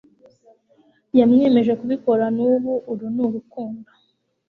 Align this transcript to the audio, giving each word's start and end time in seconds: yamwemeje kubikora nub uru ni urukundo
yamwemeje 1.17 1.73
kubikora 1.79 2.25
nub 2.37 2.63
uru 2.91 3.05
ni 3.15 3.21
urukundo 3.25 3.89